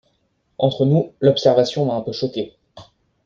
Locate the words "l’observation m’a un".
1.19-2.01